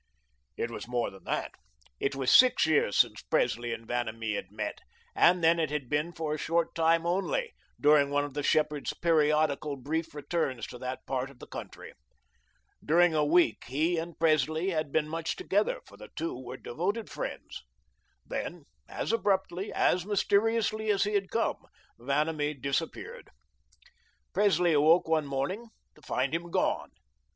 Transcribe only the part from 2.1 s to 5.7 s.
was six years since Presley and Vanamee had met, and then it